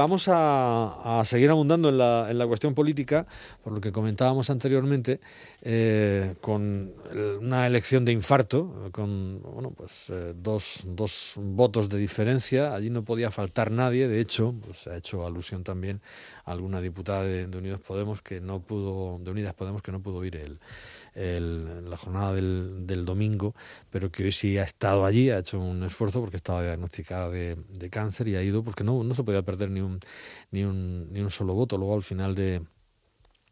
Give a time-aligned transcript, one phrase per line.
[0.00, 3.26] vamos a, seguir abundando en la, en la, cuestión política,
[3.62, 5.20] por lo que comentábamos anteriormente,
[5.60, 6.94] eh, con
[7.40, 10.84] una elección de infarto, con bueno, pues, eh, dos,
[11.36, 12.74] votos de diferencia.
[12.74, 14.08] Allí no podía faltar nadie.
[14.08, 16.00] De hecho, pues, se ha hecho alusión también
[16.46, 20.00] a alguna diputada de, de Unidos Podemos que no pudo, de Unidas Podemos que no
[20.00, 20.58] pudo ir el
[21.14, 23.54] el, la jornada del, domingo,
[23.90, 27.90] pero que hoy sí ha estado allí, ha hecho un esfuerzo porque estaba diagnosticada de,
[27.90, 30.00] cáncer y ha ido porque no, no se podía perder ni un,
[30.50, 31.78] ni un, ni un solo voto.
[31.78, 32.62] Luego al final de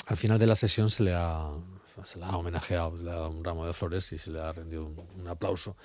[0.06, 1.50] al final de la sesión se le ha
[2.04, 4.40] se le ha homenajeado, se le ha dado un ramo de flores y se le
[4.40, 4.86] ha rendido
[5.16, 5.76] un, aplauso.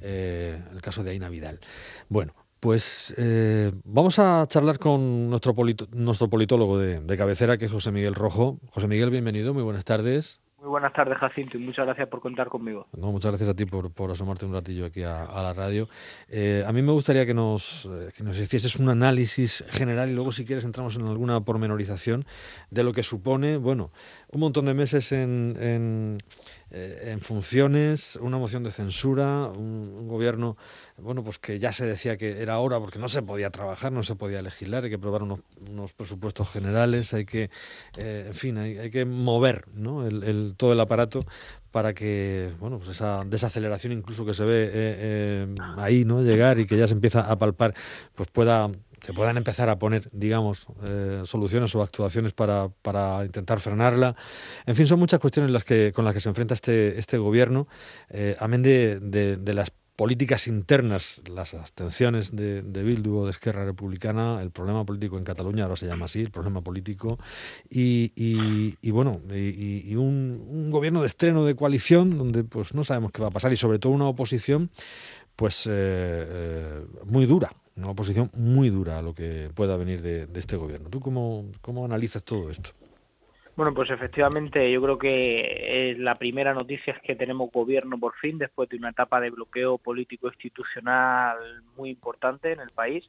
[0.00, 1.60] Eh, el caso de Aina Vidal.
[2.08, 5.54] Bueno, pues eh, vamos a charlar con nuestro,
[5.92, 8.58] nuestro politólogo de, de, cabecera, que es José Miguel Rojo.
[8.70, 10.40] José Miguel, bienvenido, muy buenas tardes.
[10.60, 12.88] Muy buenas tardes, Jacinto, y muchas gracias por contar conmigo.
[12.96, 15.88] Muchas gracias a ti por, por asomarte un ratillo aquí a, la radio.
[16.28, 20.14] Eh, a mí me gustaría que nos, eh, que nos hicieses un análisis general y
[20.14, 22.24] luego, si quieres, entramos en alguna pormenorización
[22.72, 23.92] de lo que supone, bueno,
[24.32, 26.18] un montón de meses en, en,
[26.70, 30.56] eh, en funciones, una moción de censura, un, gobierno
[30.98, 34.02] bueno pues que ya se decía que era hora porque no se podía trabajar, no
[34.02, 37.50] se podía legislar, hay que aprobar unos, unos presupuestos generales, hay que,
[37.96, 40.06] eh, en fin, hay, hay, que mover ¿no?
[40.06, 41.24] el, todo el aparato
[41.70, 46.66] para que bueno pues esa desaceleración incluso que se ve eh, ahí no llegar y
[46.66, 47.74] que ya se empieza a palpar
[48.14, 48.70] pues pueda
[49.00, 54.16] se puedan empezar a poner, digamos, eh, soluciones o actuaciones para, para, intentar frenarla.
[54.66, 57.68] En fin, son muchas cuestiones las que, con las que se enfrenta este, este gobierno,
[58.10, 64.40] eh, amén de, las políticas internas, las abstenciones de, de, Bildu o de Esquerra Republicana,
[64.40, 67.18] el problema político en Cataluña, ahora se llama así, el problema político,
[67.68, 73.22] y, y, bueno, y, un, gobierno de estreno de coalición donde pues no sabemos qué
[73.22, 74.70] va a pasar y sobre todo una oposición
[75.34, 80.56] pues eh muy dura, una oposición muy dura a lo que pueda venir de, este
[80.56, 80.90] gobierno.
[80.90, 82.70] ¿Tú cómo, cómo analizas todo esto?
[83.56, 88.38] Bueno, pues efectivamente yo creo que la primera noticia es que tenemos gobierno por fin
[88.38, 91.36] después de una etapa de bloqueo político institucional
[91.76, 93.08] muy importante en el país.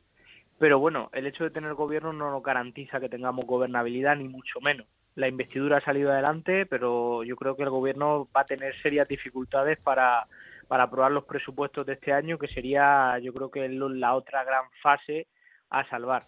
[0.58, 4.60] Pero bueno, el hecho de tener gobierno no nos garantiza que tengamos gobernabilidad ni mucho
[4.60, 4.88] menos.
[5.16, 9.08] La investidura ha salido adelante, pero yo creo que el gobierno va a tener serias
[9.08, 10.26] dificultades para
[10.70, 14.66] para aprobar los presupuestos de este año, que sería yo creo que la otra gran
[14.82, 15.26] fase
[15.72, 16.26] a salvar.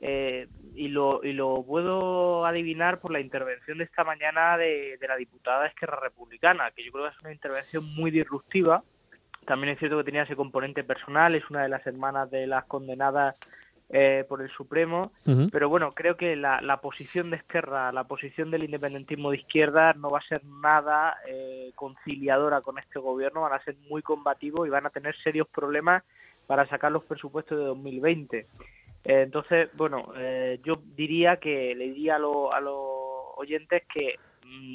[0.00, 5.08] Eh, y, lo, y lo puedo adivinar por la intervención de esta mañana de, de
[5.08, 8.82] la diputada Esquerra Republicana, que yo creo que es una intervención muy disruptiva.
[9.46, 12.64] También es cierto que tenía ese componente personal, es una de las hermanas de las
[12.64, 13.38] condenadas
[13.88, 15.12] eh, por el Supremo,
[15.52, 19.92] pero bueno, creo que la, la, posición de Esquerra, la posición del independentismo de izquierda
[19.92, 24.66] no va a ser nada eh, conciliadora con este gobierno, van a ser muy combativos
[24.66, 26.02] y van a tener serios problemas
[26.48, 28.38] para sacar los presupuestos de 2020.
[28.38, 28.46] Eh,
[29.04, 32.76] entonces, bueno, eh, yo diría que le diría a, a los
[33.36, 34.16] oyentes que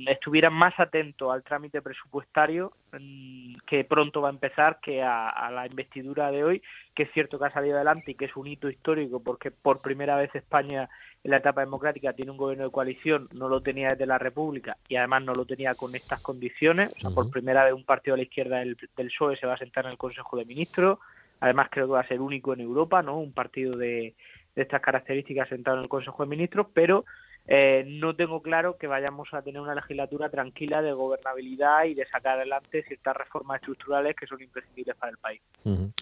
[0.08, 5.66] estuvieran más atentos al trámite presupuestario mm, que pronto va a empezar que a, la
[5.66, 6.62] investidura de hoy,
[6.96, 9.82] que es cierto que ha salido adelante y que es un hito histórico porque por
[9.82, 10.90] primera vez España
[11.24, 14.78] en la etapa democrática tiene un gobierno de coalición, no lo tenía desde la República
[14.88, 18.16] y además no lo tenía con estas condiciones, o sea, por primera vez un partido
[18.16, 21.00] a la izquierda del, del PSOE se va a sentar en el Consejo de Ministros,
[21.40, 23.20] además creo que va a ser único en Europa, ¿no?
[23.20, 24.16] Un partido de,
[24.56, 27.06] de estas características sentado en el Consejo de Ministros, pero
[27.47, 32.06] eh, no tengo claro que vayamos a tener una legislatura tranquila de gobernabilidad y de
[32.06, 35.41] sacar adelante ciertas reformas estructurales que son imprescindibles para el país.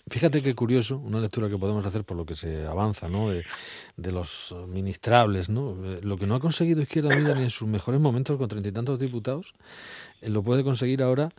[0.09, 3.31] Fíjate qué curioso, una lectura que podemos hacer por lo que se avanza, ¿no?
[3.31, 3.43] De,
[4.11, 5.75] los ministrables, ¿no?
[5.85, 8.69] Eh, lo que no ha conseguido Izquierda Unida ni en sus mejores momentos con treinta
[8.69, 9.53] y tantos diputados,
[10.21, 11.29] eh, lo puede conseguir ahora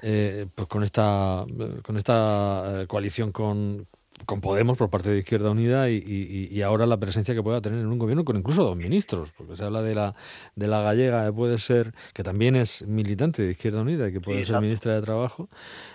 [0.00, 1.44] pues con esta,
[1.82, 3.86] con esta coalición con
[4.26, 7.80] con Podemos por parte de Izquierda Unida y, y, ahora la presencia que pueda tener
[7.80, 10.14] en un gobierno con incluso dos ministros, porque se habla de la
[10.54, 14.20] de la gallega que puede ser, que también es militante de Izquierda Unida y que
[14.20, 15.48] puede ser ministra de Trabajo,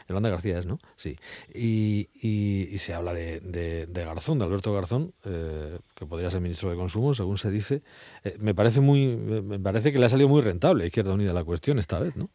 [0.07, 0.79] Yolanda García es, ¿no?
[0.95, 1.17] Sí.
[1.53, 6.69] Y, y se habla de, de, Garzón, de Alberto Garzón, eh, que podría ser ministro
[6.69, 7.81] de Consumo, según se dice.
[8.23, 11.33] Eh, me parece muy, me parece que le ha salido muy rentable a Izquierda Unida
[11.33, 12.29] la cuestión esta vez, ¿no?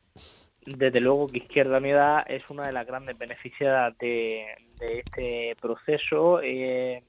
[0.67, 4.47] Desde luego que Izquierda Unida es una de las grandes beneficiadas de,
[4.81, 6.41] este proceso.
[6.43, 7.03] Eh,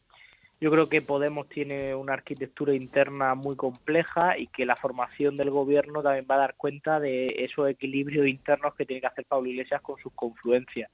[0.59, 5.49] yo creo que Podemos tiene una arquitectura interna muy compleja y que la formación del
[5.49, 9.49] gobierno también va a dar cuenta de esos equilibrios internos que tiene que hacer Pablo
[9.49, 10.91] Iglesias con sus confluencias.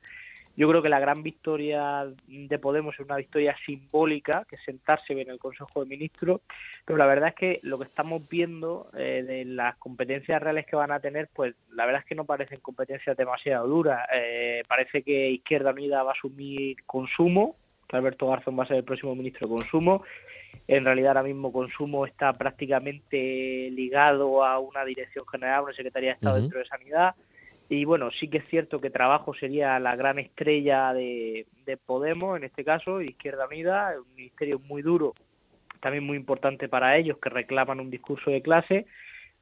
[0.58, 5.14] Yo creo que la gran victoria de Podemos es una victoria simbólica, que es sentarse
[5.14, 6.42] en el Consejo de Ministros,
[6.84, 10.76] pero la verdad es que lo que estamos viendo eh, de las competencias reales que
[10.76, 14.08] van a tener, pues la verdad es que no parecen competencias demasiado duras.
[14.12, 17.56] Eh, parece que Izquierda Unida va a asumir consumo,
[17.88, 20.04] que Alberto Garzón va a ser el próximo ministro de Consumo,
[20.68, 26.16] En realidad ahora mismo consumo está prácticamente ligado a una dirección general, una Secretaría de
[26.16, 27.14] Estado dentro de Sanidad.
[27.70, 32.38] Y bueno, sí que es cierto que Trabajo sería la gran estrella de, de Podemos,
[32.38, 35.14] en este caso, Izquierda Unida, un ministerio muy duro,
[35.82, 38.86] también muy importante para ellos, que reclaman un discurso de clase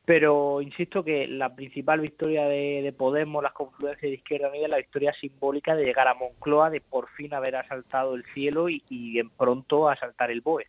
[0.06, 4.78] pero insisto que la principal victoria de, Podemos, las confluencias de Izquierda Unida, es la
[4.78, 9.22] victoria simbólica de llegar a Moncloa, de por fin haber asaltado el cielo y, y
[9.24, 10.68] pronto asaltar el BOE.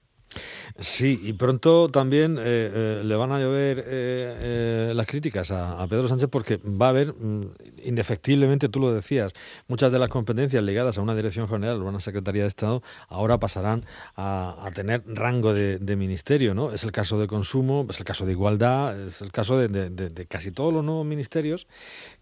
[0.78, 6.08] Sí, y pronto también eh, eh, le van a llover eh, las críticas a, Pedro
[6.08, 7.52] Sánchez porque va a haber, mm,
[7.84, 9.32] indefectiblemente, tú lo decías,
[9.69, 12.82] muchas de las competencias ligadas a una dirección general o a una Secretaría de Estado
[13.08, 13.87] ahora pasarán
[14.17, 16.72] a, tener rango de, ministerio, ¿no?
[16.72, 20.50] Es el caso de consumo, es el caso de igualdad, es el caso de casi
[20.50, 21.67] todos los nuevos ministerios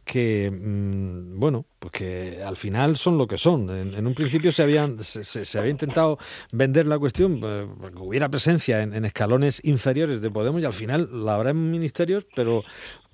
[0.05, 3.71] que, mm, bueno, pues que al final son lo que son.
[3.71, 6.19] En, un principio se, habían, se, había intentado
[6.53, 7.67] vender la cuestión, eh,
[8.05, 12.63] hubiera presencia en, escalones inferiores de Podemos y al final la habrá en ministerios, pero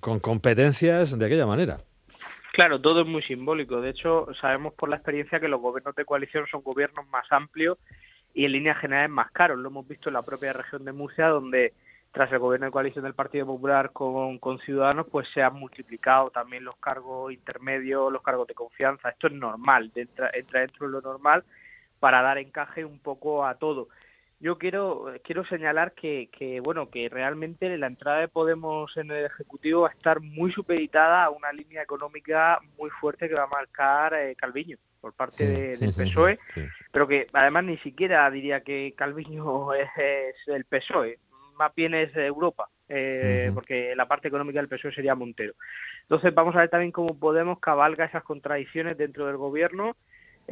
[0.00, 1.78] con competencias de aquella manera.
[2.52, 3.80] Claro, todo es muy simbólico.
[3.80, 7.78] De hecho, sabemos por la experiencia que los gobiernos de coalición son gobiernos más amplios
[8.34, 9.58] y en líneas generales más caros.
[9.58, 11.72] Lo hemos visto en la propia región de Murcia, donde
[12.12, 16.30] tras el gobierno de coalición del Partido Popular con, con Ciudadanos, pues se han multiplicado
[16.30, 19.10] también los cargos intermedios, los cargos de confianza.
[19.10, 21.44] Esto es normal, entra, entra dentro de lo normal
[22.00, 23.88] para dar encaje un poco a todo.
[24.40, 29.26] Yo quiero quiero señalar que, que bueno que realmente la entrada de Podemos en el
[29.26, 33.48] ejecutivo va a estar muy supeditada a una línea económica muy fuerte que va a
[33.48, 36.38] marcar eh, Calviño por parte del PSOE,
[36.92, 41.18] pero que además ni siquiera diría que Calviño es, es el PSOE
[41.60, 45.52] más bien es Europa, eh, porque la parte económica del PSOE sería Montero.
[46.02, 49.94] Entonces vamos a ver también cómo Podemos cabalga esas contradicciones dentro del gobierno,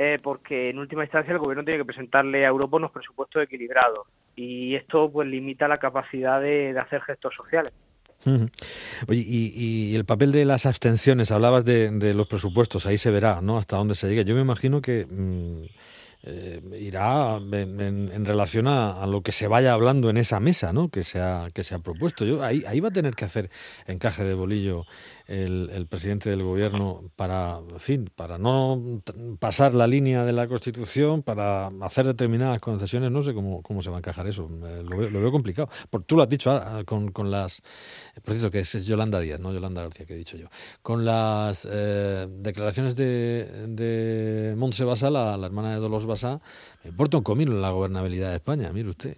[0.00, 4.06] eh, porque en última instancia el gobierno tiene que presentarle a Europa unos presupuestos equilibrados
[4.36, 7.72] y esto pues limita la capacidad de, hacer gestos sociales.
[9.08, 13.58] Oye, y, el papel de las abstenciones, hablabas de, los presupuestos, ahí se verá, ¿no?
[13.58, 14.22] Hasta dónde se llega.
[14.22, 15.64] Yo me imagino que mm,
[16.22, 20.90] eh, irá en, relación a, lo que se vaya hablando en esa mesa, ¿no?
[20.90, 22.24] Que se ha, que se ha propuesto.
[22.24, 23.50] Yo ahí, ahí va a tener que hacer
[23.88, 24.84] encaje de bolillo
[25.28, 29.02] el, presidente del gobierno para, fin, para no
[29.38, 33.90] pasar la línea de la Constitución, para hacer determinadas concesiones, no sé cómo, cómo se
[33.90, 34.48] va a encajar eso.
[34.48, 35.68] Lo veo, complicado.
[35.90, 37.60] Por, tú lo has dicho ah, con, con las,
[38.24, 40.48] por cierto, que es, Yolanda Díaz, no Yolanda García, que he dicho yo,
[40.82, 46.40] con las eh, declaraciones de, de Montse Basá, la, hermana de Dolos Basá,
[46.84, 49.16] me importa un comino la gobernabilidad de España, mire usted.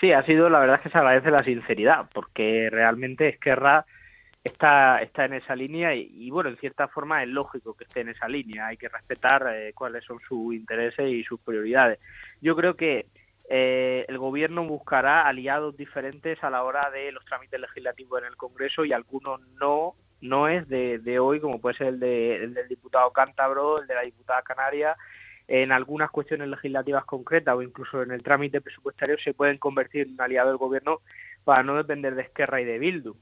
[0.00, 3.84] Sí, ha sido, la verdad es que se agradece la sinceridad, porque realmente Esquerra
[4.44, 8.10] está, está en esa línea y, bueno, en cierta forma es lógico que esté en
[8.10, 11.98] esa línea, hay que respetar eh, cuáles son sus intereses y sus prioridades.
[12.40, 13.06] Yo creo que
[13.48, 18.36] eh, el gobierno buscará aliados diferentes a la hora de los trámites legislativos en el
[18.36, 22.52] Congreso y algunos no no es de, de hoy, como puede ser el, de, el
[22.52, 24.94] del diputado cántabro, el de la diputada canaria,
[25.48, 30.12] en algunas cuestiones legislativas concretas o incluso en el trámite presupuestario se pueden convertir en
[30.12, 31.00] un aliado del gobierno
[31.42, 33.16] para no depender de Esquerra y de Bildu.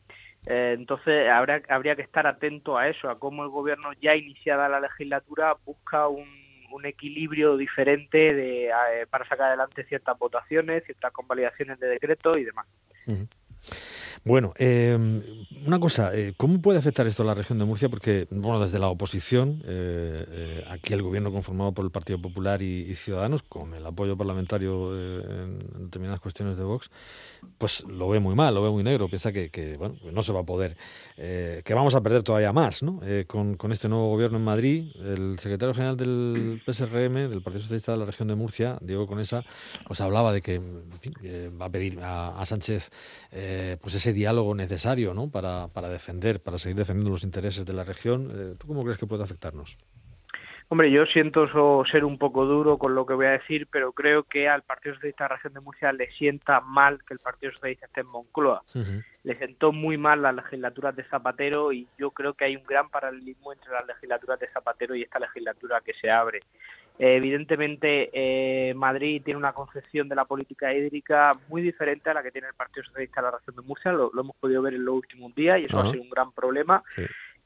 [0.47, 4.69] Eh, entonces habrá, habría que estar atento a eso, a cómo el gobierno ya iniciada
[4.69, 6.29] la legislatura busca un,
[6.71, 12.45] un equilibrio diferente de, eh, para sacar adelante ciertas votaciones, ciertas convalidaciones de decreto y
[12.45, 12.67] demás.
[14.25, 15.23] Bueno, em,
[15.67, 17.89] una cosa, eh, ¿cómo puede afectar esto a la región de Murcia?
[17.89, 22.63] Porque, bueno, desde la oposición, eh, eh, aquí el gobierno conformado por el Partido Popular
[22.63, 26.91] y, Ciudadanos, con el apoyo parlamentario en determinadas cuestiones de Vox,
[27.59, 30.41] pues lo ve muy mal, lo ve muy negro, piensa que, bueno, no se va
[30.41, 30.77] a poder,
[31.17, 33.01] que vamos a perder todavía más, ¿no?
[33.27, 37.93] Con, con, este nuevo gobierno en Madrid, el secretario general del PSRM, del Partido Socialista
[37.93, 39.45] de la región de Murcia, Diego Conesa,
[39.87, 40.61] pues hablaba de que
[41.61, 42.91] va a pedir a, a Sánchez
[43.81, 45.31] pues ese diálogo necesario ¿no?
[45.31, 48.31] para, para defender, para seguir defendiendo los intereses de la región.
[48.31, 49.79] Eh, ¿Tú cómo crees que puede afectarnos?
[50.71, 51.47] Hombre, yo siento
[51.87, 54.95] ser un poco duro con lo que voy a decir, pero creo que al Partido
[54.97, 58.11] Socialista de la Región de Murcia le sienta mal que el Partido Socialista esté en
[58.11, 58.63] Moncloa.
[59.23, 62.91] Le sentó muy mal las legislaturas de Zapatero y yo creo que hay un gran
[62.91, 66.41] paralelismo entre las legislaturas de Zapatero y esta legislatura que se abre.
[66.99, 72.23] Eh, evidentemente, eh, Madrid tiene una concepción de la política hídrica muy diferente a la
[72.23, 73.93] que tiene el Partido Socialista de la Región de Murcia.
[73.93, 76.83] Lo, hemos podido ver en los últimos días y eso ha sido un gran problema.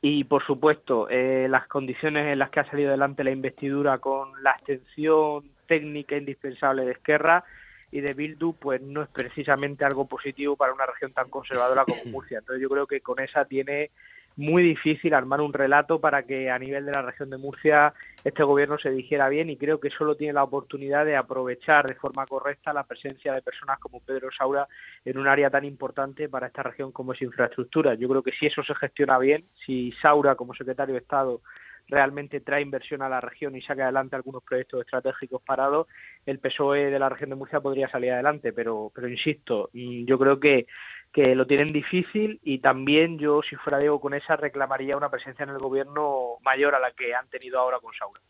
[0.01, 4.43] Y, por supuesto, eh, las condiciones en las que ha salido adelante la investidura con
[4.43, 7.45] la extensión técnica indispensable de Esquerra
[7.93, 12.03] y de Bildu, pues no es precisamente algo positivo para una región tan conservadora como
[12.11, 12.39] Murcia.
[12.39, 13.91] Entonces yo creo que con esa tiene
[14.37, 17.93] muy difícil armar un relato para que a nivel de la región de Murcia
[18.25, 21.95] este gobierno se dijera bien y creo que solo tiene la oportunidad de aprovechar de
[21.95, 24.67] forma correcta la presencia de personas como Pedro Saura
[25.05, 27.95] en un área tan importante para esta región como es infraestructura.
[27.95, 31.41] Yo creo que si eso se gestiona bien, si Saura como secretario de Estado
[31.89, 35.89] realmente trae inversión a la región y saca adelante algunos proyectos estratégicos parados,
[36.25, 40.39] el PSOE de la región de Murcia podría salir adelante, pero, pero insisto, yo creo
[40.39, 40.67] que
[41.13, 45.43] que lo tienen difícil y también yo, si fuera Diego con esa, reclamaría una presencia
[45.43, 48.21] en el gobierno mayor a la que han tenido ahora con Saura.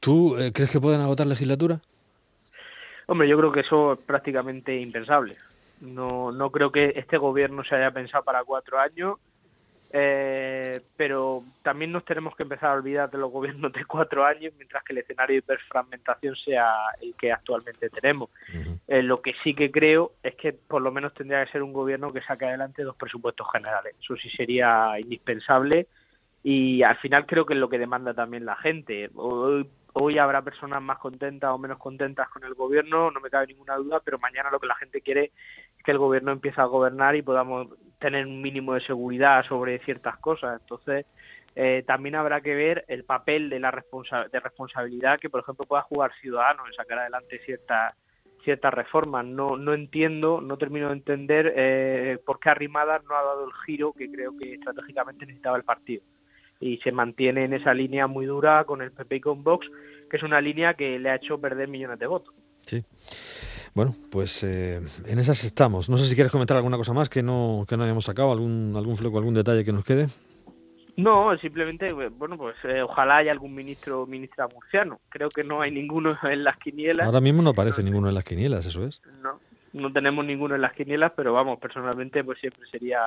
[0.00, 1.80] ¿Tú eh, crees que pueden agotar legislatura?
[3.06, 5.34] Hombre, yo creo que eso es prácticamente impensable.
[5.80, 9.18] No, no creo que este gobierno se haya pensado para cuatro años
[9.90, 14.52] eh, pero también nos tenemos que empezar a olvidar de los gobiernos de cuatro años,
[14.56, 16.66] mientras que el escenario de hiperfragmentación sea
[17.00, 18.30] el que actualmente tenemos.
[18.86, 21.72] Eh, lo que sí que creo es que por lo menos tendría que ser un
[21.72, 23.94] gobierno que saque adelante dos presupuestos generales.
[24.00, 25.86] Eso sí sería indispensable
[26.42, 29.10] y al final creo que es lo que demanda también la gente.
[29.14, 33.48] Hoy, hoy habrá personas más contentas o menos contentas con el gobierno, no me cabe
[33.48, 35.32] ninguna duda, pero mañana lo que la gente quiere
[35.88, 37.68] que el gobierno empiece a gobernar y podamos
[37.98, 40.60] tener un mínimo de seguridad sobre ciertas cosas.
[40.60, 41.06] Entonces,
[41.56, 43.70] eh, también habrá que ver el papel de la
[44.30, 47.94] de responsabilidad que, por ejemplo, pueda jugar Ciudadanos en sacar adelante ciertas
[48.44, 49.24] ciertas reformas.
[49.24, 53.52] No, no entiendo, no termino de entender eh, por qué Arrimadas no ha dado el
[53.64, 56.02] giro que creo que estratégicamente necesitaba el partido.
[56.60, 59.66] Y se mantiene en esa línea muy dura con el PP y con Vox,
[60.10, 62.34] que es una línea que le ha hecho perder millones de votos.
[62.66, 62.84] Sí.
[63.78, 65.88] Bueno, pues eh, en esas estamos.
[65.88, 68.74] No sé si quieres comentar alguna cosa más que no, que no hayamos sacado, algún,
[68.74, 70.08] algún fleco, algún detalle que nos quede.
[70.96, 74.98] No, simplemente, bueno, pues eh, ojalá haya algún ministro ministra murciano.
[75.10, 77.06] Creo que no hay ninguno en las quinielas.
[77.06, 79.00] Ahora mismo no aparece ninguno en las quinielas, eso es.
[79.22, 79.38] No,
[79.72, 82.98] no tenemos ninguno en las quinielas, pero vamos, personalmente, pues siempre sería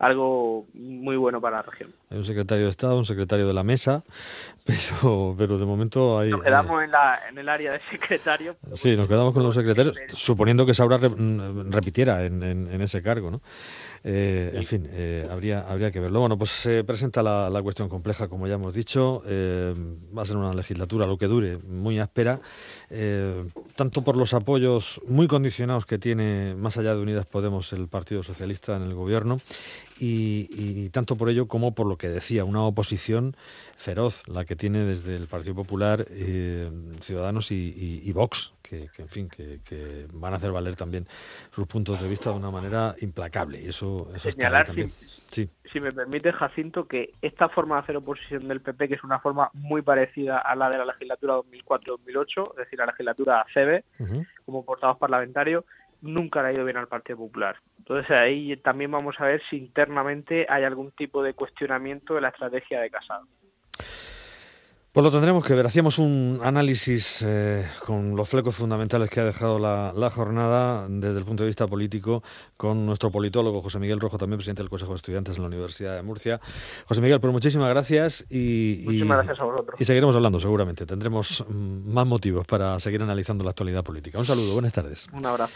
[0.00, 1.92] algo muy bueno para la región.
[2.08, 4.02] Hay un secretario de Estado, un secretario de la mesa,
[4.64, 6.30] pero, pero de momento hay...
[6.30, 8.56] Nos quedamos en, la, en el área de secretario.
[8.74, 13.30] Sí, nos quedamos con los secretarios, suponiendo que Saura mm, repitiera en, en, ese cargo,
[13.30, 13.42] ¿no?
[14.02, 16.20] Eh, en fin, eh, habría, habría que verlo.
[16.20, 19.22] Bueno, pues se presenta la, la cuestión compleja, como ya hemos dicho.
[19.26, 19.74] Eh,
[20.16, 22.40] va a ser una legislatura, lo que dure, muy áspera,
[23.76, 28.22] tanto por los apoyos muy condicionados que tiene, más allá de Unidas Podemos, el Partido
[28.22, 29.40] Socialista en el gobierno,
[30.00, 33.36] y, tanto por ello como por lo que decía, una oposición
[33.76, 39.28] feroz, la que tiene desde el Partido Popular, eh, Ciudadanos y, Vox, que, en fin,
[39.28, 41.06] que, van a hacer valer también
[41.50, 43.60] sus puntos de vista de una manera implacable.
[43.60, 44.90] Y eso, eso Señalar, también.
[45.30, 49.04] Si, si me permite, Jacinto, que esta forma de hacer oposición del PP, que es
[49.04, 53.84] una forma muy parecida a la de la legislatura 2004-2008, es decir, la legislatura CB,
[54.44, 55.64] como portavoz parlamentario,
[56.02, 57.56] nunca le ha ido bien al Partido Popular.
[57.78, 62.28] Entonces ahí también vamos a ver si internamente hay algún tipo de cuestionamiento de la
[62.28, 63.26] estrategia de Casado.
[64.92, 65.64] Pues lo tendremos que ver.
[65.64, 71.24] Hacíamos un análisis eh, con los flecos fundamentales que ha dejado la, jornada desde el
[71.24, 72.24] punto de vista político
[72.56, 75.94] con nuestro politólogo José Miguel Rojo, también presidente del Consejo de Estudiantes en la Universidad
[75.94, 76.40] de Murcia.
[76.86, 79.80] José Miguel, pues muchísimas gracias y, muchísimas gracias a vosotros.
[79.80, 80.84] y seguiremos hablando seguramente.
[80.86, 84.18] Tendremos mm, más motivos para seguir analizando la actualidad política.
[84.18, 85.06] Un saludo, buenas tardes.
[85.12, 85.54] Un abrazo.